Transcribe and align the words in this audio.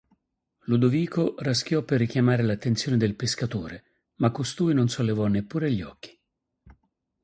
Ludovico 0.65 1.35
raschiò 1.37 1.83
per 1.83 1.99
richiamare 1.99 2.41
l'attenzione 2.41 2.97
del 2.97 3.13
pescatore, 3.15 3.83
ma 4.15 4.31
costui 4.31 4.73
non 4.73 4.89
sollevò 4.89 5.27
neppure 5.27 5.71
gli 5.71 5.83
occhi. 5.83 6.19